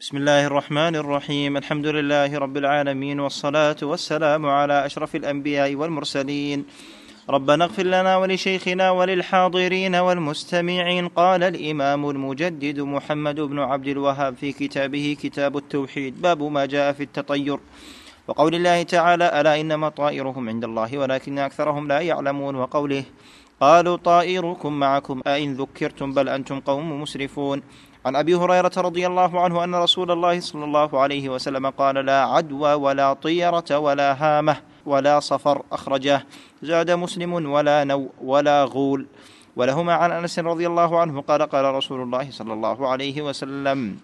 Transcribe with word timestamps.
بسم 0.00 0.16
الله 0.16 0.46
الرحمن 0.46 0.96
الرحيم 0.96 1.56
الحمد 1.56 1.86
لله 1.86 2.38
رب 2.38 2.56
العالمين 2.56 3.20
والصلاه 3.20 3.76
والسلام 3.82 4.46
على 4.46 4.86
اشرف 4.86 5.16
الانبياء 5.16 5.74
والمرسلين 5.74 6.64
ربنا 7.30 7.64
اغفر 7.64 7.82
لنا 7.82 8.16
ولشيخنا 8.16 8.90
وللحاضرين 8.90 9.94
والمستمعين 9.94 11.08
قال 11.08 11.42
الامام 11.42 12.10
المجدد 12.10 12.80
محمد 12.80 13.40
بن 13.40 13.58
عبد 13.58 13.88
الوهاب 13.88 14.36
في 14.36 14.52
كتابه 14.52 15.16
كتاب 15.22 15.56
التوحيد 15.56 16.22
باب 16.22 16.42
ما 16.42 16.66
جاء 16.66 16.92
في 16.92 17.02
التطير 17.02 17.58
وقول 18.28 18.54
الله 18.54 18.82
تعالى 18.82 19.40
الا 19.40 19.60
انما 19.60 19.88
طائرهم 19.88 20.48
عند 20.48 20.64
الله 20.64 20.98
ولكن 20.98 21.38
اكثرهم 21.38 21.88
لا 21.88 22.00
يعلمون 22.00 22.56
وقوله 22.56 23.04
قالوا 23.60 23.96
طائركم 23.96 24.72
معكم 24.72 25.20
أئن 25.26 25.54
ذكرتم 25.54 26.14
بل 26.14 26.28
أنتم 26.28 26.60
قوم 26.60 27.02
مسرفون 27.02 27.62
عن 28.06 28.16
أبي 28.16 28.34
هريرة 28.34 28.72
رضي 28.76 29.06
الله 29.06 29.40
عنه 29.40 29.64
أن 29.64 29.74
رسول 29.74 30.10
الله 30.10 30.40
صلى 30.40 30.64
الله 30.64 31.00
عليه 31.00 31.28
وسلم 31.28 31.66
قال 31.70 31.94
لا 31.94 32.24
عدوى 32.24 32.74
ولا 32.74 33.12
طيرة 33.12 33.78
ولا 33.78 34.16
هامة 34.16 34.56
ولا 34.86 35.20
صفر 35.20 35.62
أخرجه. 35.72 36.26
زاد 36.62 36.90
مسلم 36.90 37.32
ولا 37.32 37.84
نو 37.84 38.08
ولا 38.24 38.64
غول. 38.64 39.06
ولهما 39.56 39.92
عن 39.94 40.12
أنس 40.12 40.38
رضي 40.38 40.66
الله 40.66 41.00
عنه 41.00 41.20
قال 41.20 41.42
قال 41.42 41.64
رسول 41.64 42.02
الله 42.02 42.30
صلى 42.30 42.52
الله 42.52 42.88
عليه 42.88 43.22
وسلم 43.22 43.96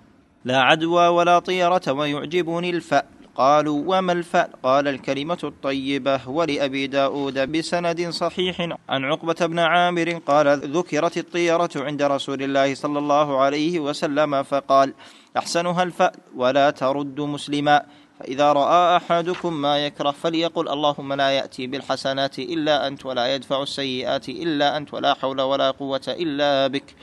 لا 0.44 0.60
عدوى 0.60 1.06
ولا 1.08 1.38
طيرة 1.38 1.92
ويعجبني 1.92 2.70
الفأ. 2.70 3.04
قالوا 3.36 3.82
وما 3.86 4.12
الفأل؟ 4.12 4.50
قال 4.62 4.88
الكلمة 4.88 5.38
الطيبة 5.44 6.28
ولأبي 6.28 6.86
داود 6.86 7.52
بسند 7.52 8.08
صحيح. 8.08 8.60
عن 8.88 9.04
عقبة 9.04 9.46
بن 9.46 9.58
عامر 9.58 10.10
قال 10.26 10.46
ذكرت 10.76 11.18
الطيرة 11.18 11.70
عند 11.76 12.02
رسول 12.02 12.42
الله 12.42 12.74
صلى 12.74 12.98
الله 12.98 13.38
عليه 13.40 13.80
وسلم 13.80 14.42
فقال 14.42 14.94
أحسنها 15.36 15.82
الفأل 15.82 16.20
ولا 16.36 16.70
ترد 16.70 17.20
مسلما. 17.20 17.82
فإذا 18.20 18.52
رأى 18.52 18.96
أحدكم 18.96 19.52
ما 19.62 19.86
يكره 19.86 20.10
فليقل 20.10 20.68
اللهم 20.68 21.12
لا 21.12 21.30
يأتي 21.30 21.66
بالحسنات 21.66 22.38
إلا 22.38 22.86
أنت 22.86 23.06
ولا 23.06 23.34
يدفع 23.34 23.62
السيئات 23.62 24.28
إلا 24.28 24.76
أنت 24.76 24.94
ولا 24.94 25.14
حول 25.14 25.40
ولا 25.40 25.70
قوة 25.70 26.06
إلا 26.08 26.66
بك. 26.66 26.94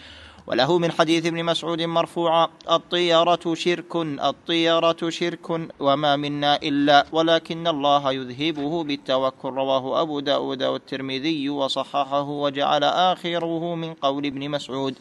وله 0.47 0.77
من 0.77 0.91
حديث 0.91 1.25
ابن 1.25 1.45
مسعود 1.45 1.81
مرفوعا 1.81 2.47
الطيرة 2.72 3.53
شرك 3.53 3.95
الطيرة 3.95 5.09
شرك 5.09 5.49
وما 5.80 6.16
منا 6.16 6.55
إلا 6.55 7.05
ولكن 7.11 7.67
الله 7.67 8.11
يذهبه 8.11 8.83
بالتوكل. 8.83 9.49
رواه 9.49 10.02
أبو 10.02 10.19
داود 10.19 10.64
والترمذي 10.64 11.49
وصححه 11.49 12.30
وجعل 12.30 12.83
آخره 12.83 13.75
من 13.75 13.94
قول 13.94 14.25
ابن 14.25 14.49
مسعود. 14.49 14.95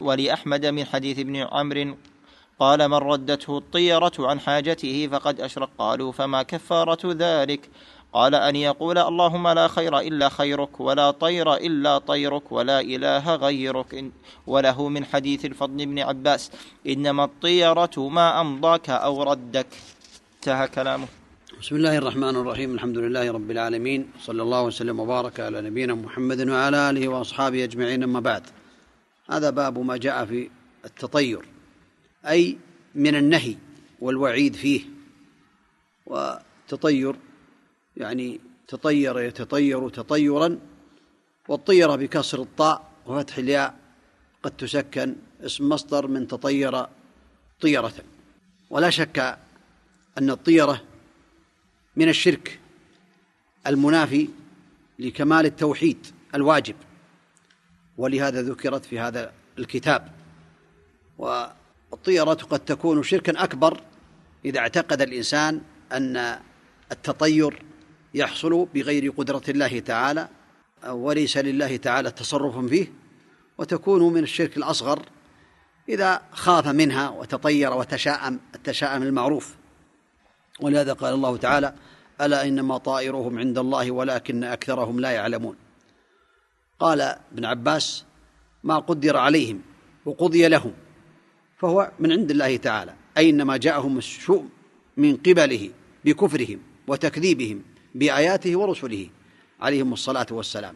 ولأحمد 0.00 0.66
من 0.66 0.84
حديث 0.84 1.18
ابن 1.18 1.36
عمرو 1.36 1.96
قال 2.60 2.88
من 2.88 2.96
ردته 2.96 3.58
الطيرة 3.58 4.12
عن 4.18 4.40
حاجته 4.40 5.08
فقد 5.12 5.40
أشرك 5.40 5.68
قالوا 5.78 6.12
فما 6.12 6.42
كفارة 6.42 7.00
ذلك؟ 7.04 7.70
قال 8.12 8.34
أن 8.34 8.56
يقول 8.56 8.98
اللهم 8.98 9.48
لا 9.48 9.68
خير 9.68 9.98
إلا 9.98 10.28
خيرك 10.28 10.80
ولا 10.80 11.10
طير 11.10 11.54
إلا 11.54 11.98
طيرك 11.98 12.52
ولا 12.52 12.80
إله 12.80 13.34
غيرك. 13.34 14.04
وله 14.46 14.88
من 14.88 15.04
حديث 15.04 15.44
الفضل 15.44 15.86
بن 15.86 15.98
عباس 15.98 16.50
إنما 16.86 17.24
الطيرة 17.24 18.08
ما 18.08 18.40
أمضاك 18.40 18.90
أو 18.90 19.22
ردك. 19.22 19.66
انتهى 20.36 20.68
كلامه. 20.68 21.08
بسم 21.60 21.76
الله 21.76 21.98
الرحمن 21.98 22.36
الرحيم. 22.36 22.74
الحمد 22.74 22.98
لله 22.98 23.32
رب 23.32 23.50
العالمين 23.50 24.10
صلى 24.20 24.42
الله 24.42 24.62
وسلم 24.62 25.00
وبارك 25.00 25.40
على 25.40 25.60
نبينا 25.60 25.94
محمد 25.94 26.48
وعلى 26.48 26.90
آله 26.90 27.08
وأصحابه 27.08 27.64
أجمعين. 27.64 28.02
أما 28.02 28.20
بعد 28.20 28.42
هذا 29.30 29.50
باب 29.50 29.78
ما 29.78 29.96
جاء 29.96 30.24
في 30.24 30.50
التطير 30.84 31.44
أي 32.26 32.58
من 32.94 33.14
النهي 33.14 33.56
والوعيد 34.00 34.54
فيه. 34.56 34.80
وتطير 36.06 37.16
يعني 38.00 38.40
تطير 38.68 39.20
يتطير 39.20 39.88
تطيرا 39.88 40.58
والطيرة 41.48 41.96
بكسر 41.96 42.42
الطاء 42.42 42.90
وفتح 43.06 43.38
الياء 43.38 43.74
قد 44.42 44.50
تسكن 44.50 45.16
اسم 45.40 45.68
مصدر 45.68 46.06
من 46.06 46.28
تطير 46.28 46.86
طيرة. 47.60 47.92
ولا 48.70 48.90
شك 48.90 49.38
أن 50.18 50.30
الطيرة 50.30 50.82
من 51.96 52.08
الشرك 52.08 52.58
المنافي 53.66 54.28
لكمال 54.98 55.46
التوحيد 55.46 56.06
الواجب 56.34 56.76
ولهذا 57.98 58.42
ذكرت 58.42 58.84
في 58.84 58.98
هذا 58.98 59.32
الكتاب. 59.58 60.12
والطيرة 61.18 62.34
قد 62.34 62.60
تكون 62.60 63.02
شركا 63.02 63.44
أكبر 63.44 63.80
إذا 64.44 64.58
اعتقد 64.58 65.02
الإنسان 65.02 65.60
أن 65.92 66.38
التطير 66.92 67.62
يحصل 68.14 68.66
بغير 68.74 69.10
قدرة 69.10 69.42
الله 69.48 69.80
تعالى 69.80 70.28
وليس 70.88 71.36
لله 71.36 71.76
تعالى 71.76 72.10
تصرف 72.10 72.58
فيه 72.58 72.92
وتكون 73.58 74.12
من 74.12 74.22
الشرك 74.22 74.56
الأصغر 74.56 75.02
إذا 75.88 76.22
خاف 76.32 76.66
منها 76.68 77.08
وتطير 77.08 77.72
وتشاءم 77.72 78.40
التشاؤم 78.54 79.02
المعروف. 79.02 79.54
ولهذا 80.60 80.92
قال 80.92 81.14
الله 81.14 81.36
تعالى 81.36 81.74
ألا 82.20 82.48
إنما 82.48 82.78
طائرهم 82.78 83.38
عند 83.38 83.58
الله 83.58 83.90
ولكن 83.90 84.44
أكثرهم 84.44 85.00
لا 85.00 85.10
يعلمون. 85.10 85.56
قال 86.80 87.00
ابن 87.00 87.44
عباس 87.44 88.04
ما 88.64 88.78
قدر 88.78 89.16
عليهم 89.16 89.60
وقضي 90.04 90.48
لهم 90.48 90.72
فهو 91.58 91.92
من 91.98 92.12
عند 92.12 92.30
الله 92.30 92.56
تعالى 92.56 92.94
أي 93.16 93.30
إنما 93.30 93.56
جاءهم 93.56 93.98
السوء 93.98 94.44
من 94.96 95.16
قبله 95.16 95.70
بكفرهم 96.04 96.60
وتكذيبهم 96.86 97.62
بآياته 97.94 98.56
ورسله 98.56 99.08
عليهم 99.60 99.92
الصلاة 99.92 100.26
والسلام. 100.30 100.74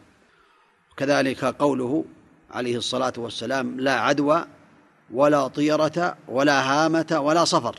كذلك 0.97 1.45
قوله 1.45 2.05
عليه 2.51 2.77
الصلاة 2.77 3.13
والسلام 3.17 3.79
لا 3.79 3.99
عدوى 3.99 4.45
ولا 5.13 5.47
طيرة 5.47 6.17
ولا 6.27 6.61
هامة 6.61 7.19
ولا 7.19 7.45
صفر. 7.45 7.75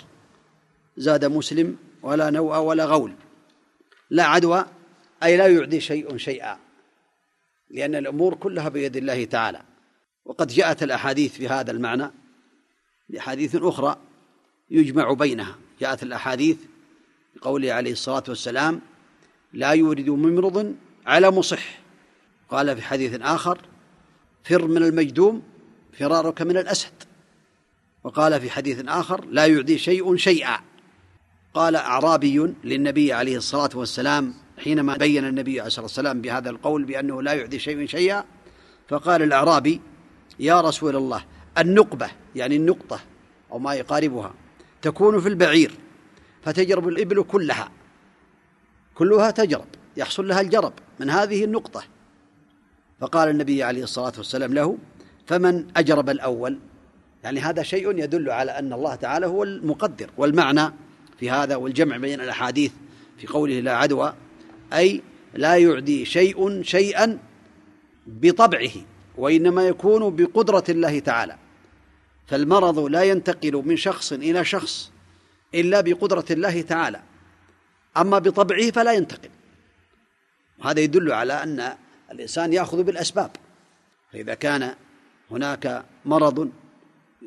زاد 0.96 1.24
مسلم 1.24 1.76
ولا 2.02 2.30
نوء 2.30 2.56
ولا 2.56 2.84
غول. 2.84 3.12
لا 4.10 4.24
عدوى 4.24 4.66
أي 5.22 5.36
لا 5.36 5.46
يعدي 5.46 5.80
شيء 5.80 6.16
شيئا 6.16 6.58
لأن 7.70 7.94
الأمور 7.94 8.34
كلها 8.34 8.68
بيد 8.68 8.96
الله 8.96 9.24
تعالى. 9.24 9.62
وقد 10.24 10.48
جاءت 10.48 10.82
الأحاديث 10.82 11.32
في 11.32 11.48
هذا 11.48 11.70
المعنى 11.70 12.10
بأحاديث 13.08 13.56
أخرى 13.56 13.96
يجمع 14.70 15.12
بينها. 15.12 15.56
جاءت 15.80 16.02
الأحاديث 16.02 16.56
بقوله 17.36 17.72
عليه 17.72 17.92
الصلاة 17.92 18.22
والسلام 18.28 18.80
لا 19.56 19.70
يورد 19.70 20.10
ممرض 20.10 20.74
على 21.06 21.30
مصح. 21.30 21.78
قال 22.50 22.76
في 22.76 22.82
حديث 22.82 23.20
آخر 23.20 23.58
فر 24.44 24.66
من 24.66 24.82
المجدوم 24.82 25.42
فرارك 25.98 26.42
من 26.42 26.56
الأسد. 26.56 26.92
وقال 28.04 28.40
في 28.40 28.50
حديث 28.50 28.84
آخر 28.88 29.24
لا 29.24 29.46
يعدي 29.46 29.78
شيء 29.78 30.16
شيئا. 30.16 30.58
قال 31.54 31.76
أعرابي 31.76 32.54
للنبي 32.64 33.12
عليه 33.12 33.36
الصلاة 33.36 33.70
والسلام 33.74 34.34
حينما 34.58 34.96
بين 34.96 35.24
النبي 35.24 35.60
عليه 35.60 35.66
الصلاة 35.66 35.84
والسلام 35.84 36.20
بهذا 36.20 36.50
القول 36.50 36.84
بأنه 36.84 37.22
لا 37.22 37.32
يعدي 37.32 37.58
شيء 37.58 37.86
شيئا 37.86 38.24
فقال 38.88 39.22
الأعرابي 39.22 39.80
يا 40.38 40.60
رسول 40.60 40.96
الله 40.96 41.24
النقبة 41.58 42.10
يعني 42.34 42.56
النقطة 42.56 43.00
أو 43.52 43.58
ما 43.58 43.74
يقاربها 43.74 44.34
تكون 44.82 45.20
في 45.20 45.28
البعير 45.28 45.72
فتجرب 46.42 46.88
الإبل 46.88 47.22
كلها. 47.22 47.68
كلها 48.98 49.30
تجرب 49.30 49.66
يحصل 49.96 50.28
لها 50.28 50.40
الجرب 50.40 50.72
من 51.00 51.10
هذه 51.10 51.44
النقطة. 51.44 51.82
فقال 53.00 53.28
النبي 53.28 53.62
عليه 53.62 53.82
الصلاة 53.82 54.12
والسلام 54.16 54.54
له 54.54 54.78
فمن 55.26 55.66
أجرب 55.76 56.10
الأول؟ 56.10 56.58
يعني 57.24 57.40
هذا 57.40 57.62
شيء 57.62 57.98
يدل 57.98 58.30
على 58.30 58.50
أن 58.50 58.72
الله 58.72 58.94
تعالى 58.94 59.26
هو 59.26 59.42
المقدر 59.42 60.10
والمعنى 60.16 60.72
في 61.18 61.30
هذا 61.30 61.56
والجمع 61.56 61.96
بين 61.96 62.20
الأحاديث 62.20 62.72
في 63.18 63.26
قوله 63.26 63.60
لا 63.60 63.76
عدوى 63.76 64.14
أي 64.72 65.02
لا 65.34 65.56
يعدي 65.56 66.04
شيء 66.04 66.62
شيئا 66.62 67.18
بطبعه 68.06 68.70
وإنما 69.18 69.68
يكون 69.68 70.16
بقدرة 70.16 70.64
الله 70.68 70.98
تعالى. 70.98 71.36
فالمرض 72.26 72.78
لا 72.78 73.02
ينتقل 73.02 73.62
من 73.66 73.76
شخص 73.76 74.12
إلى 74.12 74.44
شخص 74.44 74.90
إلا 75.54 75.80
بقدرة 75.80 76.24
الله 76.30 76.62
تعالى. 76.62 77.00
أما 77.96 78.18
بطبعه 78.18 78.70
فلا 78.70 78.92
ينتقل 78.92 79.28
وهذا 80.58 80.80
يدل 80.80 81.12
على 81.12 81.42
أن 81.42 81.72
الإنسان 82.12 82.52
يأخذ 82.52 82.82
بالأسباب. 82.82 83.30
فإذا 84.12 84.34
كان 84.34 84.74
هناك 85.30 85.84
مرض 86.04 86.50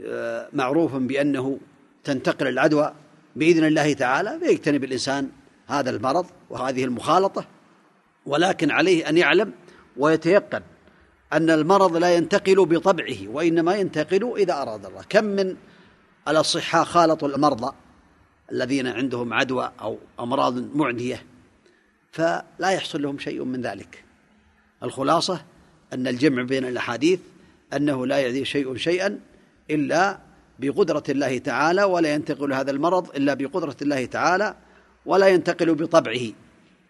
آه، 0.06 0.50
معروف 0.54 0.96
بأنه 0.96 1.60
تنتقل 2.04 2.48
العدوى 2.48 2.94
بإذن 3.36 3.66
الله 3.66 3.94
تعالى 3.94 4.40
فيجتنب 4.40 4.84
الإنسان 4.84 5.30
هذا 5.68 5.90
المرض 5.90 6.26
وهذه 6.50 6.84
المخالطة 6.84 7.46
ولكن 8.26 8.72
عليه 8.72 9.10
أن 9.10 9.18
يعلم 9.18 9.52
ويتيقن 9.98 10.62
أن 11.34 11.50
المرض 11.50 11.98
لا 11.98 12.16
ينتقل 12.16 12.66
بطبعه 12.66 13.28
وإنما 13.28 13.76
ينتقل 13.76 14.34
إذا 14.38 14.54
أراد 14.62 14.86
الله. 14.86 15.04
كم 15.10 15.26
من 15.26 15.56
الأصحاء 16.28 16.84
خالطوا 16.84 17.28
المرضى؟ 17.28 17.74
الذين 18.52 18.88
عندهم 18.88 19.34
عدوى 19.34 19.72
أو 19.82 19.98
أمراض 20.20 20.76
معدية 20.76 21.24
فلا 22.12 22.70
يحصل 22.70 23.02
لهم 23.02 23.20
شيء 23.20 23.44
من 23.44 23.62
ذلك. 23.62 24.04
الخلاصة 24.84 25.42
أن 25.94 26.08
الجمع 26.08 26.44
بين 26.44 26.66
الأحاديث 26.66 27.20
أنه 27.74 28.08
لا 28.08 28.18
يعدي 28.18 28.46
شيء 28.46 28.76
شيئا 28.76 29.20
إلا 29.72 30.20
بقدرة 30.60 31.04
الله 31.10 31.38
تعالى 31.38 31.84
ولا 31.84 32.14
ينتقل 32.14 32.54
هذا 32.54 32.72
المرض 32.72 33.16
إلا 33.16 33.34
بقدرة 33.34 33.76
الله 33.82 34.06
تعالى 34.06 34.56
ولا 35.06 35.28
ينتقل 35.28 35.76
بطبعه. 35.76 36.22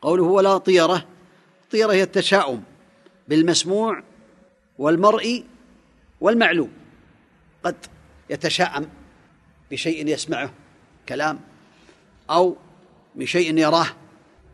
قوله 0.02 0.24
ولا 0.24 0.58
طيرة 0.58 1.06
طيرة 1.72 1.94
هي 1.94 2.04
التشاؤم 2.04 2.64
بالمسموع 3.28 4.04
والمرئي 4.78 5.46
والمعلوم. 6.22 6.72
قد 7.64 7.76
يتشاءم 8.30 8.90
بشيء 9.72 10.08
يسمعه 10.08 10.54
كلام 11.10 11.40
أو 12.30 12.56
بشيء 13.16 13.58
يراه 13.58 13.88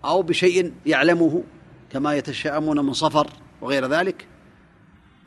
أو 0.06 0.22
بشيء 0.22 0.74
يعلمه 0.86 1.44
كما 1.92 2.16
يتشاءمون 2.16 2.80
من 2.86 2.94
صفر 2.94 3.30
وغير 3.62 3.88
ذلك. 3.88 4.28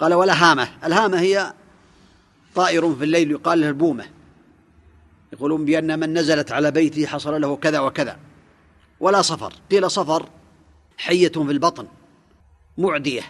قال 0.01 0.15
ولا 0.15 0.33
هامة 0.33 0.69
الهامة 0.85 1.21
هي 1.21 1.53
طائر 2.55 2.95
في 2.95 3.05
الليل 3.05 3.31
يقال 3.31 3.61
له 3.61 3.69
البومة. 3.69 4.07
يقولون 5.33 5.65
بأن 5.65 5.99
من 5.99 6.19
نزلت 6.19 6.53
على 6.53 6.71
بيته 6.71 7.07
حصل 7.07 7.41
له 7.41 7.57
كذا 7.57 7.81
وكذا. 7.81 8.19
ولا 9.01 9.23
صفر 9.23 9.53
قيل 9.71 9.91
صفر 9.91 10.29
حية 10.99 11.29
في 11.29 11.53
البطن 11.53 11.87
معدية 12.79 13.23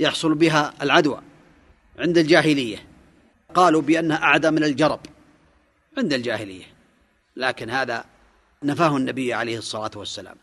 يحصل 0.00 0.34
بها 0.34 0.74
العدوى 0.82 1.20
عند 1.98 2.18
الجاهلية. 2.18 2.88
قالوا 3.54 3.82
بأنها 3.82 4.22
أعدى 4.22 4.50
من 4.50 4.64
الجرب 4.64 5.00
عند 5.98 6.12
الجاهلية 6.12 6.64
لكن 7.36 7.70
هذا 7.70 8.04
نفاه 8.62 8.96
النبي 8.96 9.34
عليه 9.34 9.58
الصلاة 9.58 9.90
والسلام. 9.96 10.36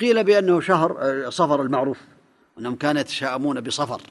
قيل 0.00 0.24
بأنه 0.24 0.60
شهر 0.60 1.24
صفر 1.30 1.62
المعروف 1.62 1.98
أنهم 2.58 2.76
كانوا 2.76 3.00
يتشاءمون 3.00 3.60
بصفر. 3.60 4.02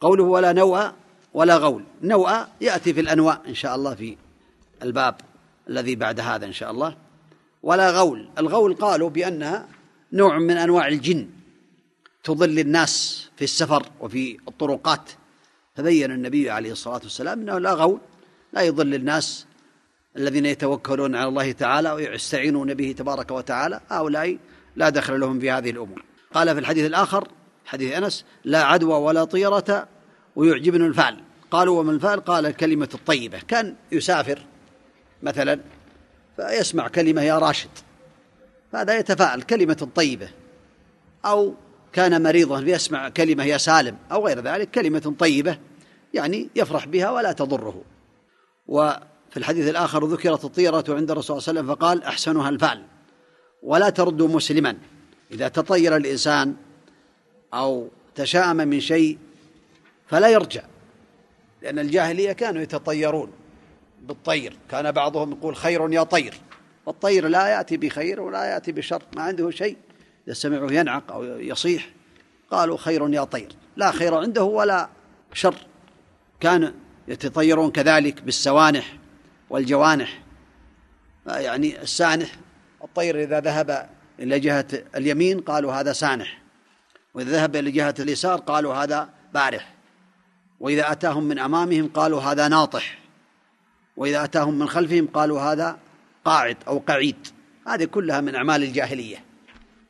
قوله 0.00 0.24
ولا 0.24 0.52
نوء 0.52 0.90
ولا 1.34 1.56
غول. 1.56 1.84
نوء 2.02 2.30
يأتي 2.60 2.94
في 2.94 3.00
الأنواء 3.00 3.42
إن 3.48 3.54
شاء 3.54 3.74
الله 3.74 3.94
في 3.94 4.16
الباب 4.82 5.20
الذي 5.68 5.96
بعد 5.96 6.20
هذا 6.20 6.46
إن 6.46 6.52
شاء 6.52 6.70
الله. 6.70 6.96
ولا 7.62 7.90
غول. 7.90 8.28
الغول 8.38 8.74
قالوا 8.74 9.10
بأنها 9.10 9.68
نوع 10.12 10.38
من 10.38 10.56
أنواع 10.56 10.88
الجن. 10.88 11.28
تضل 12.24 12.58
الناس 12.58 13.26
في 13.36 13.44
السفر 13.44 13.86
وفي 14.00 14.38
الطرقات. 14.48 15.10
فبين 15.76 16.10
النبي 16.10 16.50
عليه 16.50 16.72
الصلاة 16.72 17.00
والسلام 17.02 17.40
أنه 17.40 17.58
لا 17.58 17.72
غول 17.72 18.00
لا 18.52 18.62
يضل 18.62 18.94
الناس 18.94 19.46
الذين 20.16 20.46
يتوكلون 20.46 21.16
على 21.16 21.28
الله 21.28 21.52
تعالى 21.52 21.92
ويستعينون 21.92 22.74
به 22.74 22.94
تبارك 22.98 23.30
وتعالى 23.30 23.80
هؤلاء 23.88 24.38
لا 24.76 24.88
دخل 24.88 25.20
لهم 25.20 25.40
في 25.40 25.50
هذه 25.50 25.70
الأمور. 25.70 26.04
قال 26.34 26.54
في 26.54 26.60
الحديث 26.60 26.86
الآخر 26.86 27.28
حديث 27.66 27.96
أنس 27.96 28.24
لا 28.44 28.62
عدوى 28.62 28.94
ولا 28.94 29.24
طيرة 29.24 29.88
ويعجبني 30.36 30.86
الفعل. 30.86 31.16
قالوا 31.50 31.80
وما 31.80 31.92
الفعل؟ 31.92 32.20
قال 32.20 32.46
الكلمة 32.46 32.88
الطيبة. 32.94 33.38
كان 33.48 33.74
يسافر 33.92 34.42
مثلا 35.22 35.60
فيسمع 36.36 36.88
كلمة 36.88 37.22
يا 37.22 37.38
راشد. 37.38 37.70
فهذا 38.72 38.98
يتفاعل 38.98 39.42
كلمة 39.42 39.88
طيبة. 39.94 40.28
أو 41.24 41.54
كان 41.92 42.22
مريضا 42.22 42.60
فيسمع 42.60 43.08
كلمة 43.08 43.44
يا 43.44 43.58
سالم 43.58 43.96
أو 44.12 44.26
غير 44.26 44.40
ذلك 44.40 44.70
كلمة 44.70 45.14
طيبة 45.18 45.58
يعني 46.14 46.48
يفرح 46.56 46.86
بها 46.86 47.10
ولا 47.10 47.32
تضره. 47.32 47.82
وفي 49.30 49.36
الحديث 49.36 49.68
الآخر 49.68 50.06
ذكرت 50.06 50.44
الطيرة 50.44 50.84
عند 50.88 51.10
الرسول 51.10 51.42
صلى 51.42 51.50
الله 51.50 51.60
عليه 51.60 51.70
وسلم 51.70 51.74
فقال 51.74 52.02
أحسنها 52.02 52.48
الفعل 52.48 52.82
ولا 53.62 53.90
ترد 53.90 54.22
مسلما. 54.22 54.76
إذا 55.30 55.48
تطير 55.48 55.96
الإنسان 55.96 56.54
أو 57.54 57.88
تشاءم 58.14 58.56
من 58.56 58.80
شيء 58.80 59.18
فلا 60.06 60.28
يرجع 60.28 60.62
لأن 61.62 61.78
الجاهلية 61.78 62.32
كانوا 62.32 62.62
يتطيرون 62.62 63.32
بالطير. 64.02 64.56
كان 64.70 64.92
بعضهم 64.92 65.32
يقول 65.32 65.56
خير 65.56 65.92
يا 65.92 66.02
طير 66.02 66.34
والطير 66.86 67.28
لا 67.28 67.48
يأتي 67.48 67.76
بخير 67.76 68.20
ولا 68.20 68.44
يأتي 68.44 68.72
بشر 68.72 69.02
ما 69.16 69.22
عنده 69.22 69.50
شيء. 69.50 69.76
إذا 70.26 70.34
سمعوا 70.34 70.72
ينعق 70.72 71.12
أو 71.12 71.24
يصيح 71.24 71.90
قالوا 72.50 72.76
خير 72.76 73.08
يا 73.14 73.24
طير 73.24 73.52
لا 73.76 73.92
خير 73.92 74.14
عنده 74.14 74.44
ولا 74.44 74.88
شر. 75.32 75.54
كان 76.40 76.74
يتطيرون 77.08 77.70
كذلك 77.70 78.22
بالسوانح 78.22 78.99
والجوانح. 79.50 80.22
يعني 81.26 81.82
السانح. 81.82 82.36
الطير 82.84 83.22
إذا 83.22 83.40
ذهب 83.40 83.88
إلى 84.18 84.40
جهة 84.40 84.66
اليمين 84.96 85.40
قالوا 85.40 85.72
هذا 85.72 85.92
سانح. 85.92 86.42
وإذا 87.14 87.30
ذهب 87.30 87.56
إلى 87.56 87.70
جهة 87.70 87.94
اليسار 87.98 88.40
قالوا 88.40 88.74
هذا 88.74 89.08
بارح. 89.34 89.74
وإذا 90.60 90.92
أتاهم 90.92 91.24
من 91.24 91.38
أمامهم 91.38 91.88
قالوا 91.88 92.20
هذا 92.20 92.48
ناطح. 92.48 92.98
وإذا 93.96 94.24
أتاهم 94.24 94.58
من 94.58 94.68
خلفهم 94.68 95.06
قالوا 95.06 95.40
هذا 95.40 95.78
قاعد 96.24 96.56
أو 96.68 96.78
قعيد. 96.78 97.26
هذه 97.66 97.84
كلها 97.84 98.20
من 98.20 98.34
أعمال 98.34 98.62
الجاهلية. 98.62 99.24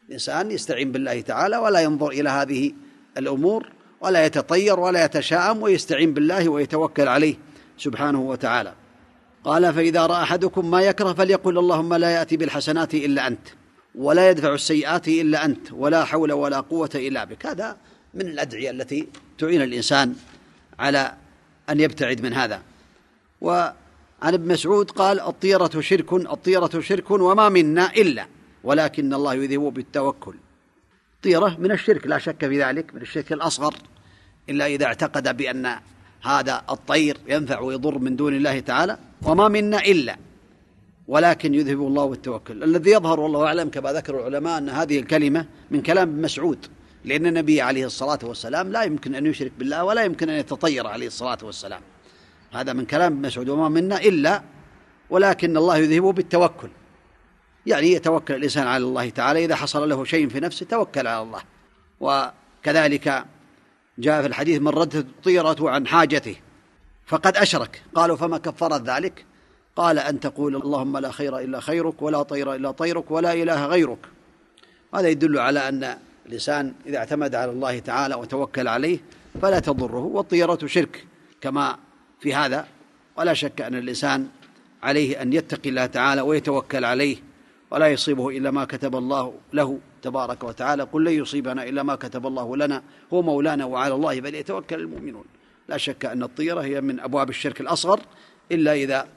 الإنسان 0.09 0.51
يستعين 0.51 0.93
بالله 0.93 1.21
تعالى 1.21 1.57
ولا 1.57 1.81
ينظر 1.81 2.09
إلى 2.09 2.29
هذه 2.29 2.73
الأمور 3.19 3.67
ولا 4.01 4.27
يتطير 4.27 4.81
ولا 4.81 5.05
يتشاءم 5.05 5.63
ويستعين 5.63 6.15
بالله 6.15 6.49
ويتوكل 6.49 7.09
عليه 7.09 7.35
سبحانه 7.79 8.21
وتعالى. 8.21 8.75
قال 9.45 9.75
فإذا 9.75 10.07
رأى 10.07 10.23
أحدكم 10.23 10.71
ما 10.71 10.83
يكره 10.83 11.13
فليقل 11.13 11.59
اللهم 11.59 11.95
لا 11.95 12.11
يأتي 12.11 12.37
بالحسنات 12.37 12.95
إلا 12.95 13.27
أنت 13.27 13.49
ولا 13.95 14.31
يدفع 14.31 14.55
السيئات 14.55 15.09
إلا 15.09 15.45
أنت 15.45 15.73
ولا 15.73 16.05
حول 16.05 16.33
ولا 16.33 16.61
قوة 16.61 16.91
إلا 16.95 17.25
بك. 17.25 17.47
هذا 17.47 17.77
من 18.15 18.21
الأدعية 18.21 18.71
التي 18.71 19.09
تعين 19.39 19.63
الإنسان 19.63 20.15
على 20.79 21.15
أن 21.71 21.81
يبتعد 21.81 22.21
من 22.21 22.33
هذا. 22.33 22.63
وعن 23.41 23.75
ابن 24.23 24.53
مسعود 24.53 24.91
قال 24.91 25.21
الطيرة 25.21 25.81
شرك 25.81 26.13
الطيرة 26.13 26.81
شرك 26.81 27.11
وما 27.11 27.49
منا 27.49 27.93
إلا 27.93 28.27
ولكن 28.65 29.15
الله 29.15 29.35
يذهب 29.35 29.75
بالتوكل. 29.75 30.35
طيرة 31.23 31.57
من 31.59 31.73
الشرك 31.73 32.07
لا 32.07 32.19
شك 32.19 32.49
في 32.49 32.63
ذلك 32.63 32.95
من 32.95 33.03
الشرك 33.03 33.33
الأصغر 33.33 33.75
إلا 34.49 34.67
إذا 34.67 34.87
اعتقد 34.87 35.37
بأن 35.37 35.77
هذا 36.23 36.63
الطير 36.71 37.17
ينفع 37.29 37.61
ويضر 37.61 37.99
من 37.99 38.17
دون 38.17 38.35
الله 38.35 38.61
تعالى 38.61 38.99
وما 39.23 39.49
منا 39.49 39.79
إلا. 39.79 40.17
ولكن 41.09 41.55
يذهب 41.55 41.81
الله 41.81 42.07
بالتوكل 42.07 42.63
الذي 42.63 42.91
يظهر 42.91 43.21
والله 43.21 43.47
أعلم 43.47 43.69
كما 43.69 43.93
ذكر 43.93 44.19
العلماء 44.19 44.59
أن 44.59 44.69
هذه 44.69 44.99
الكلمة 44.99 45.47
من 45.71 45.83
كلام 45.83 46.23
مسعود 46.23 46.67
لأن 47.05 47.27
النبي 47.27 47.61
عليه 47.61 47.87
الصلاة 47.87 48.19
والسلام 48.23 48.73
لا 48.73 48.83
يمكن 48.83 49.15
أن 49.15 49.27
يشرك 49.27 49.53
بالله 49.59 49.85
ولا 49.85 50.05
يمكن 50.05 50.31
أن 50.31 50.37
يتطير 50.37 50.87
عليه 50.87 51.07
الصلاة 51.07 51.39
والسلام. 51.43 51.81
هذا 52.53 52.73
من 52.73 52.87
كلام 52.87 53.23
مسعود 53.23 53.49
وما 53.49 53.69
منا 53.69 54.01
إلا 54.01 54.43
ولكن 55.11 55.57
الله 55.57 55.77
يذهب 55.77 56.15
بالتوكل. 56.15 56.69
يعني 57.67 57.93
يتوكل 57.93 58.35
الإنسان 58.35 58.67
على 58.67 58.85
الله 58.85 59.11
تعالى 59.11 59.45
إذا 59.45 59.57
حصل 59.57 59.89
له 59.89 60.05
شيء 60.05 60.29
في 60.29 60.41
نفسه 60.41 60.67
توكل 60.67 61.07
على 61.07 61.23
الله. 61.23 61.43
وكذلك 62.01 63.25
جاء 64.01 64.21
في 64.21 64.27
الحديث 64.27 64.61
من 64.61 64.69
ردت 64.69 64.95
الطيرة 64.95 65.57
عن 65.61 65.87
حاجته 65.87 66.37
فقد 67.07 67.37
أشرك. 67.37 67.83
قالوا 67.95 68.17
فما 68.17 68.39
كفرت 68.39 68.91
ذلك؟ 68.91 69.25
قال 69.77 69.99
أن 69.99 70.21
تقول 70.21 70.57
اللهم 70.57 70.99
لا 70.99 71.11
خير 71.11 71.39
إلا 71.39 71.61
خيرك 71.61 72.03
ولا 72.03 72.23
طير 72.23 72.55
إلا 72.55 72.71
طيرك 72.71 73.11
ولا 73.11 73.33
إله 73.33 73.67
غيرك. 73.67 73.99
هذا 74.95 75.09
يدل 75.09 75.39
على 75.39 75.69
أن 75.69 75.97
الإنسان 76.27 76.73
إذا 76.87 76.99
اعتمد 76.99 77.35
على 77.35 77.51
الله 77.51 77.79
تعالى 77.79 78.15
وتوكل 78.15 78.69
عليه 78.69 78.99
فلا 79.43 79.59
تضره 79.59 80.05
والطيرة 80.05 80.59
شرك 80.67 81.07
كما 81.41 81.77
في 82.21 82.35
هذا. 82.35 82.67
ولا 83.17 83.35
شك 83.35 83.61
أن 83.61 83.75
الإنسان 83.75 84.29
عليه 84.83 85.23
أن 85.23 85.33
يتقي 85.33 85.71
الله 85.71 85.87
تعالى 85.87 86.21
ويتوكل 86.21 86.85
عليه. 86.85 87.17
ولا 87.71 87.89
يصيبه 87.89 88.29
إلا 88.29 88.51
ما 88.51 88.65
كتب 88.65 88.97
الله 88.97 89.35
له 89.53 89.79
تبارك 90.03 90.45
وتعالى. 90.45 90.83
قل 90.83 91.05
لن 91.05 91.13
يصيبنا 91.13 91.65
إلا 91.65 91.83
ما 91.83 91.95
كتب 91.95 92.27
الله 92.27 92.57
لنا 92.57 92.83
هو 93.13 93.23
مولانا 93.23 93.65
وعلى 93.65 93.95
الله 93.95 94.21
فليتوكل 94.21 94.81
المؤمنون. 94.81 95.25
لا 95.69 95.77
شك 95.77 96.05
أن 96.05 96.23
الطيرة 96.23 96.61
هي 96.61 96.81
من 96.81 97.01
أبواب 97.01 97.29
الشرك 97.29 97.61
الأصغر 97.61 98.01
إلا 98.53 98.73
إذا 98.73 99.09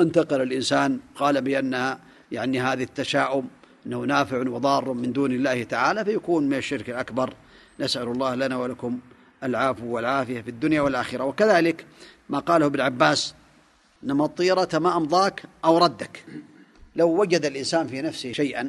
انتقل 0.00 0.42
الإنسان 0.42 1.00
قال 1.14 1.40
بأنها 1.40 1.98
يعني 2.32 2.60
هذه 2.60 2.82
التشاؤم 2.82 3.48
أنه 3.86 4.00
نافع 4.04 4.38
وضار 4.38 4.92
من 4.92 5.12
دون 5.12 5.32
الله 5.32 5.62
تعالى 5.62 6.04
فيكون 6.04 6.48
من 6.48 6.56
الشرك 6.56 6.90
الأكبر. 6.90 7.34
نسأل 7.80 8.08
الله 8.08 8.34
لنا 8.34 8.56
ولكم 8.56 8.98
العافو 9.44 9.86
والعافية 9.86 10.40
في 10.40 10.50
الدنيا 10.50 10.80
والآخرة. 10.80 11.24
وكذلك 11.24 11.86
ما 12.28 12.38
قاله 12.38 12.66
ابن 12.66 12.80
عباس 12.80 13.34
إنما 14.04 14.24
الطيرة 14.24 14.68
ما 14.74 14.96
أمضاك 14.96 15.42
أو 15.64 15.78
ردك. 15.78 16.24
لو 16.96 17.20
وجد 17.20 17.44
الإنسان 17.44 17.86
في 17.86 18.02
نفسه 18.02 18.32
شيئا 18.32 18.68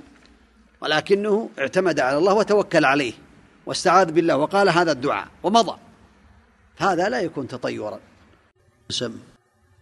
ولكنه 0.81 1.49
اعتمد 1.59 1.99
على 1.99 2.17
الله 2.17 2.33
وتوكل 2.33 2.85
عليه 2.85 3.13
واستعاذ 3.65 4.11
بالله 4.11 4.37
وقال 4.37 4.69
هذا 4.69 4.91
الدعاء 4.91 5.27
ومضى. 5.43 5.77
هذا 6.77 7.09
لا 7.09 7.21
يكون 7.21 7.47
تطيرا. 7.47 7.99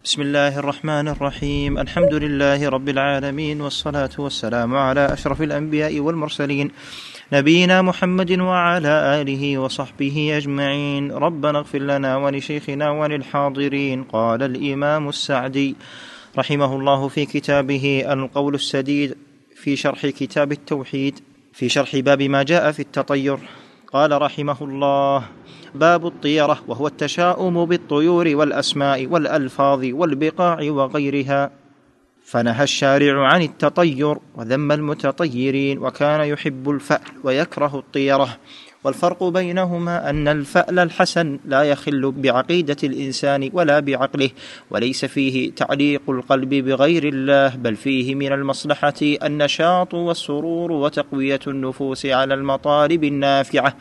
بسم 0.03 0.21
الله 0.21 0.59
الرحمن 0.59 1.07
الرحيم. 1.07 1.77
الحمد 1.77 2.13
لله 2.13 2.69
رب 2.69 2.89
العالمين 2.89 3.61
والصلاة 3.61 4.09
والسلام 4.17 4.75
على 4.75 5.13
أشرف 5.13 5.41
الأنبياء 5.41 5.99
والمرسلين 5.99 6.71
نبينا 7.33 7.81
محمد 7.81 8.31
وعلى 8.31 9.21
آله 9.21 9.57
وصحبه 9.57 10.37
أجمعين. 10.37 11.11
ربنا 11.11 11.59
اغفر 11.59 11.79
لنا 11.79 12.17
ولشيخنا 12.17 12.89
وللحاضرين 12.89 14.03
قال 14.03 14.43
الإمام 14.43 15.09
السعدي. 15.09 15.75
رحمه 16.37 16.75
الله 16.75 17.07
في 17.07 17.25
كتابه 17.25 18.05
القول 18.09 18.55
السديد 18.55 19.15
في 19.55 19.75
شرح 19.75 20.05
كتاب 20.05 20.51
التوحيد 20.51 21.19
في 21.53 21.69
شرح 21.69 21.95
باب 21.95 22.21
ما 22.21 22.43
جاء 22.43 22.71
في 22.71 22.79
التطير. 22.79 23.37
قال 23.93 24.21
رحمه 24.21 24.57
الله 24.61 25.23
باب 25.75 26.07
الطيرة 26.07 26.59
وهو 26.67 26.87
التشاؤم 26.87 27.65
بالطيور 27.65 28.35
والأسماء 28.35 29.05
والألفاظ 29.05 29.85
والبقاع 29.85 30.59
وغيرها. 30.61 31.51
فنهى 32.25 32.63
الشارع 32.63 33.27
عن 33.27 33.41
التطير 33.41 34.17
وذم 34.35 34.71
المتطيرين 34.71 35.77
وكان 35.79 36.21
يحب 36.21 36.69
الفأل 36.69 37.11
ويكره 37.23 37.79
الطيرة. 37.79 38.37
والفرق 38.85 39.23
بينهما 39.23 40.09
أن 40.09 40.27
الفأل 40.27 40.79
الحسن 40.79 41.39
لا 41.45 41.63
يخل 41.63 42.11
بعقيدة 42.11 42.77
الإنسان 42.83 43.49
ولا 43.53 43.79
بعقله 43.79 44.29
وليس 44.71 45.05
فيه 45.05 45.51
تعليق 45.51 46.01
القلب 46.09 46.49
بغير 46.49 47.03
الله 47.07 47.55
بل 47.55 47.75
فيه 47.75 48.15
من 48.15 48.31
المصلحة 48.31 48.93
النشاط 49.01 49.93
والسرور 49.93 50.71
وتقوية 50.71 51.39
النفوس 51.47 52.05
على 52.05 52.33
المطالب 52.33 53.03
النافعة. 53.03 53.75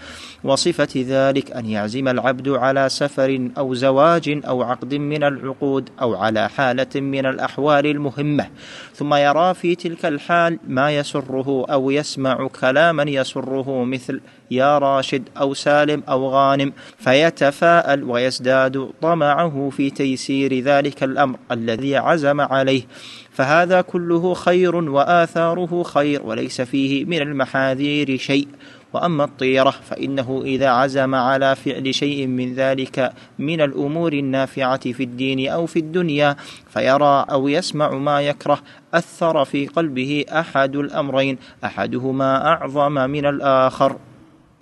وصفة 0.44 0.88
ذلك 0.96 1.52
أن 1.52 1.66
يعزم 1.66 2.08
العبد 2.08 2.49
على 2.49 2.88
سفر 2.88 3.49
أو 3.58 3.75
زواج 3.75 4.40
أو 4.46 4.62
عقد 4.62 4.94
من 4.94 5.25
العقود 5.25 5.90
أو 6.00 6.14
على 6.14 6.49
حالة 6.49 7.00
من 7.00 7.26
الأحوال 7.26 7.87
المهمة. 7.87 8.46
ثم 8.94 9.14
يرى 9.14 9.54
في 9.54 9.75
تلك 9.75 10.06
الحال 10.06 10.58
ما 10.68 10.96
يسره 10.96 11.66
أو 11.70 11.90
يسمع 11.90 12.49
كلاما 12.61 13.02
يسره 13.02 13.84
مثل 13.84 14.20
يا 14.50 14.78
راشد 14.96 15.22
أو 15.40 15.54
سالم 15.54 16.02
أو 16.08 16.28
غانم 16.28 16.72
فيتفاءل 16.98 18.04
ويزداد 18.04 18.90
طمعه 19.02 19.70
في 19.76 19.90
تيسير 19.90 20.60
ذلك 20.60 21.02
الأمر 21.02 21.38
الذي 21.50 21.96
عزم 21.96 22.40
عليه. 22.40 22.82
فهذا 23.30 23.80
كله 23.80 24.34
خير 24.34 24.76
وآثاره 24.76 25.82
خير 25.82 26.22
وليس 26.22 26.60
فيه 26.60 27.04
من 27.04 27.22
المحاذير 27.22 28.16
شيء. 28.16 28.48
وأما 28.94 29.24
الطيرة 29.24 29.70
فإنه 29.70 30.42
إذا 30.44 30.68
عزم 30.68 31.14
على 31.14 31.56
فعل 31.56 31.94
شيء 31.94 32.26
من 32.26 32.54
ذلك 32.54 33.12
من 33.38 33.60
الأمور 33.60 34.12
النافعة 34.12 34.92
في 34.92 35.02
الدين 35.02 35.48
أو 35.48 35.66
في 35.66 35.78
الدنيا 35.78 36.36
فيرى 36.68 37.26
أو 37.30 37.48
يسمع 37.48 37.90
ما 37.90 38.20
يكره 38.20 38.58
أثر 38.94 39.44
في 39.44 39.66
قلبه 39.66 40.24
أحد 40.32 40.76
الأمرين 40.76 41.38
أحدهما 41.64 42.46
أعظم 42.46 42.92
من 42.92 43.26
الآخر. 43.26 43.96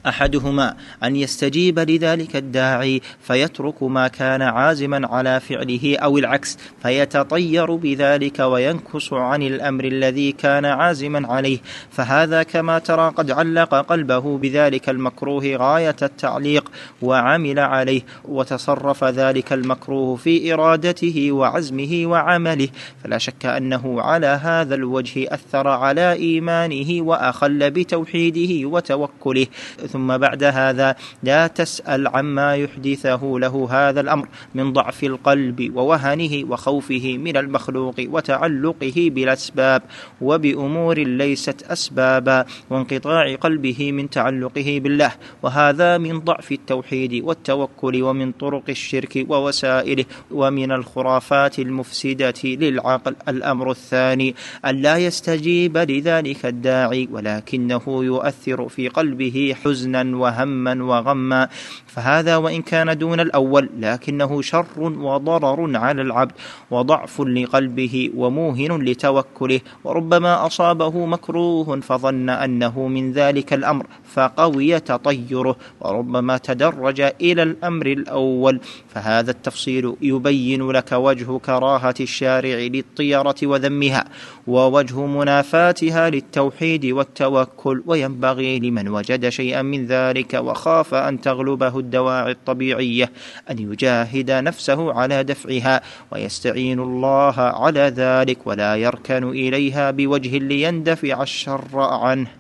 أحدهما 0.07 0.77
أن 1.05 1.17
يستجيب 1.17 1.79
لذلك 1.79 2.37
الداعي 2.37 3.03
فيترك 3.23 3.83
ما 3.83 4.09
كان 4.09 4.43
عازما 4.43 5.09
على 5.09 5.41
فعله 5.41 5.97
أو 5.99 6.19
العكس 6.19 6.59
فيتطير 6.83 7.75
بذلك 7.75 8.39
وينكس 8.41 9.13
عن 9.13 9.43
الأمر 9.43 9.85
الذي 9.85 10.33
كان 10.33 10.65
عازما 10.65 11.33
عليه. 11.33 11.59
فهذا 11.91 12.43
كما 12.43 12.79
ترى 12.79 13.13
قد 13.17 13.31
علق 13.31 13.75
قلبه 13.75 14.39
بذلك 14.39 14.89
المكروه 14.89 15.57
غاية 15.57 15.97
التعليق 16.03 16.71
وعمل 17.03 17.59
عليه 17.59 18.03
وتصرف 18.25 19.05
ذلك 19.05 19.53
المكروه 19.53 20.17
في 20.17 20.53
إرادته 20.53 21.33
وعزمه 21.33 22.03
وعمله. 22.07 22.69
فلا 23.05 23.19
شك 23.19 23.47
أنه 23.47 24.01
على 24.01 24.27
هذا 24.27 24.75
الوجه 24.75 25.35
أثر 25.35 25.69
على 25.69 26.13
إيمانه 26.13 27.03
وأخل 27.03 27.71
بتوحيده 27.71 28.69
وتوكله. 28.69 29.47
ثم 29.93 30.17
بعد 30.17 30.45
هذا 30.45 30.97
لا 31.23 31.47
تسأل 31.47 32.09
عما 32.09 32.57
يحدثه 32.57 33.21
له 33.25 33.69
هذا 33.71 34.01
الأمر 34.01 34.29
من 34.55 34.73
ضعف 34.73 35.05
القلب 35.05 35.77
ووهنه 35.77 36.45
وخوفه 36.49 37.19
من 37.19 37.37
المخلوق 37.37 37.95
وتعلقه 37.99 38.95
بالأسباب 38.97 39.83
وبأمور 40.21 40.99
ليست 40.99 41.63
أسبابا 41.63 42.45
وانقطاع 42.71 43.35
قلبه 43.35 43.93
من 43.93 44.11
تعلقه 44.11 44.81
بالله. 44.83 45.13
وهذا 45.43 45.99
من 45.99 46.19
ضعف 46.19 46.53
التوحيد 46.53 47.23
والتوكل 47.25 48.03
ومن 48.03 48.33
طرق 48.33 48.63
الشرك 48.69 49.27
ووسائله 49.29 50.05
ومن 50.31 50.73
الخرافات 50.73 51.59
المفسدة 51.59 52.41
للعقل. 52.45 53.15
الأمر 53.29 53.71
الثاني 53.71 54.35
أن 54.65 54.75
لا 54.77 54.97
يستجيب 54.97 55.79
لذلك 55.79 56.47
الداعي 56.47 57.09
ولكنه 57.13 57.83
يؤثر 57.87 58.69
في 58.69 58.89
قلبه 58.89 59.55
حزن 59.65 59.82
حزنا 59.83 60.17
وهما 60.17 60.85
وغما 60.85 61.49
فهذا 61.87 62.37
وإن 62.37 62.63
كان 62.63 62.99
دون 62.99 63.21
الأول 63.21 63.69
لكنه 63.79 64.43
شر 64.43 64.67
وضرر 64.79 65.77
على 65.77 66.03
العبد 66.03 66.33
وضعف 66.71 67.21
لقلبه 67.21 68.11
وموهن 68.17 68.83
لتوكله 68.83 69.61
وربما 69.85 70.47
أصابه 70.47 71.07
مكروه 71.07 71.81
فظن 71.81 72.31
أنه 72.31 72.89
من 72.89 73.13
ذلك 73.13 73.53
الأمر 73.53 73.87
فقوي 74.15 74.81
تطيره 74.81 75.57
وربما 75.81 76.37
تدرج 76.39 77.01
إلى 77.01 77.43
الأمر 77.43 77.87
الأول. 77.87 78.61
فهذا 78.89 79.31
التفصيل 79.31 79.97
يبين 80.03 80.71
لك 80.71 80.93
وجه 80.93 81.39
كراهة 81.39 81.95
الشارع 82.01 82.59
للطيرة 82.59 83.35
وذمها 83.43 84.05
ووجه 84.47 85.07
منافاتها 85.07 86.11
للتوحيد 86.11 86.87
والتوكل 86.87 87.83
وينبغي 87.87 88.59
لمن 88.59 88.89
وجد 88.89 89.29
شيئا 89.29 89.63
من 89.73 89.87
ذلك 89.87 90.33
وخاف 90.35 90.95
أن 90.95 91.21
تغلبه 91.21 91.75
الدواعي 91.79 92.33
الطبيعية 92.33 93.07
أن 93.51 93.59
يجاهد 93.59 94.31
نفسه 94.31 94.93
على 94.99 95.25
دفعها 95.25 95.77
ويستعين 96.11 96.81
الله 96.81 97.35
على 97.63 97.85
ذلك 98.03 98.47
ولا 98.47 98.73
يركن 98.77 99.25
إليها 99.43 99.91
بوجه 99.91 100.39
ليندفع 100.39 101.23
الشر 101.23 101.75
عنه. 102.05 102.31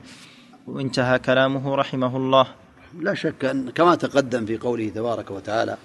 وانتهى 0.66 1.18
كلامه 1.18 1.64
رحمه 1.82 2.16
الله. 2.16 2.46
لا 3.00 3.14
شك 3.14 3.44
أن 3.44 3.70
كما 3.70 3.94
تقدم 3.94 4.46
في 4.46 4.56
قوله 4.58 4.88
تبارك 4.88 5.30
وتعالى 5.30 5.76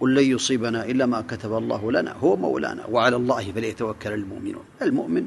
قل 0.00 0.14
لن 0.14 0.26
يصيبنا 0.34 0.84
إلا 0.84 1.06
ما 1.06 1.20
كتب 1.30 1.52
الله 1.52 1.92
لنا 1.92 2.12
هو 2.12 2.36
مولانا 2.36 2.86
وعلى 2.86 3.16
الله 3.16 3.52
فليتوكل 3.52 4.12
المؤمنون. 4.12 4.64
المؤمن 4.82 5.24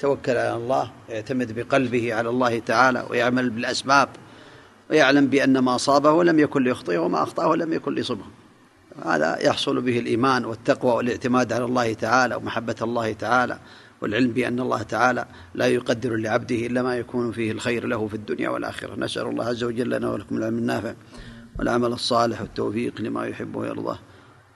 توكل 0.00 0.36
على 0.36 0.56
الله 0.56 0.90
يعتمد 1.08 1.48
بقلبه 1.58 2.14
على 2.14 2.28
الله 2.28 2.58
تعالى 2.58 3.06
ويعمل 3.10 3.50
بالأسباب 3.50 4.08
ويعلم 4.90 5.26
بأن 5.26 5.58
ما 5.58 5.74
أصابه 5.74 6.24
لم 6.24 6.38
يكن 6.38 6.62
ليخطئه 6.64 6.98
وما 6.98 7.22
أخطأه 7.22 7.56
لم 7.56 7.72
يكن 7.72 7.94
ليصبه. 7.94 8.24
هذا 9.04 9.38
يحصل 9.46 9.80
به 9.80 9.98
الإيمان 9.98 10.44
والتقوى 10.44 10.92
والاعتماد 10.92 11.52
على 11.52 11.64
الله 11.64 11.92
تعالى 11.92 12.34
ومحبة 12.34 12.74
الله 12.82 13.12
تعالى 13.12 13.58
والعلم 14.00 14.30
بأن 14.30 14.60
الله 14.60 14.82
تعالى 14.82 15.26
لا 15.54 15.66
يقدر 15.66 16.16
لعبده 16.16 16.66
إلا 16.66 16.82
ما 16.82 16.96
يكون 16.96 17.32
فيه 17.32 17.52
الخير 17.52 17.86
له 17.86 18.08
في 18.08 18.14
الدنيا 18.14 18.48
والآخرة. 18.48 18.94
نسأل 18.94 19.26
الله 19.26 19.44
عز 19.44 19.64
وجل 19.64 19.90
لنا 19.90 20.10
ولكم 20.10 20.36
العلم 20.36 20.58
النافع 20.58 20.94
والعمل 21.58 21.92
الصالح 21.92 22.40
والتوفيق 22.40 23.00
لما 23.00 23.26
يحب 23.26 23.56
ويرضاه. 23.56 23.98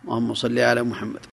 اللهم 0.04 0.34
صل 0.34 0.58
على 0.58 0.82
محمد. 0.82 1.33